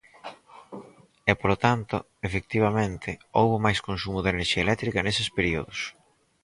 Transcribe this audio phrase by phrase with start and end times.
[1.29, 1.95] E, polo tanto,
[2.27, 3.09] efectivamente
[3.39, 5.79] houbo máis consumo de enerxía eléctrica neses períodos.